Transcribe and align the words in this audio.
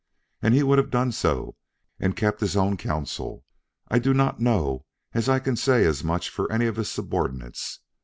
And 0.41 0.55
he 0.55 0.63
would 0.63 0.79
have 0.79 0.89
done 0.89 1.11
so 1.11 1.55
and 1.99 2.15
kept 2.15 2.39
his 2.39 2.57
own 2.57 2.75
counsel. 2.75 3.45
I 3.87 3.99
do 3.99 4.15
not 4.15 4.39
know 4.39 4.87
as 5.13 5.29
I 5.29 5.37
can 5.37 5.55
say 5.55 5.85
as 5.85 6.03
much 6.03 6.31
for 6.31 6.51
any 6.51 6.65
of 6.65 6.77
his 6.77 6.89
subordinates. 6.89 7.81